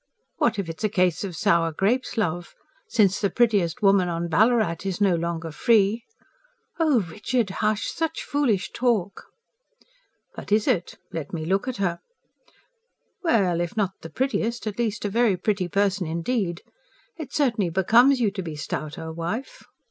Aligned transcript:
"What 0.37 0.57
if 0.57 0.67
it's 0.67 0.83
a 0.83 0.89
case 0.89 1.23
of 1.23 1.35
sour 1.35 1.71
grapes, 1.71 2.17
love? 2.17 2.55
Since 2.87 3.21
the 3.21 3.29
prettiest 3.29 3.83
woman 3.83 4.09
on 4.09 4.29
Ballarat 4.29 4.77
is 4.83 4.99
no 4.99 5.13
longer 5.13 5.51
free...." 5.51 6.05
"Oh, 6.79 7.01
Richard, 7.01 7.51
hush! 7.61 7.91
Such 7.93 8.23
foolish 8.23 8.71
talk!" 8.71 9.25
"But 10.35 10.51
is 10.51 10.67
it?... 10.67 10.97
let 11.11 11.33
me 11.33 11.45
look 11.45 11.67
at 11.67 11.77
her. 11.77 11.99
Well, 13.21 13.61
if 13.61 13.77
not 13.77 13.91
the 14.01 14.09
prettiest, 14.09 14.65
at 14.65 14.79
least 14.79 15.05
a 15.05 15.09
very 15.09 15.37
pretty 15.37 15.67
person 15.67 16.07
indeed. 16.07 16.63
It 17.19 17.31
certainly 17.31 17.69
becomes 17.69 18.19
you 18.19 18.31
to 18.31 18.41
be 18.41 18.55
stouter, 18.55 19.11
wife." 19.13 19.65